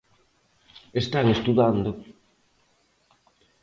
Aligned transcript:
'Están 0.99 1.25
estudando'. 1.29 1.95